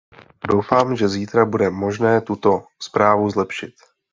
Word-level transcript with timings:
Doufám, 0.49 0.95
že 0.95 1.09
zítra 1.09 1.45
bude 1.45 1.69
možné 1.69 2.21
tuto 2.21 2.65
zprávu 2.81 3.29
zlepšit. 3.29 3.75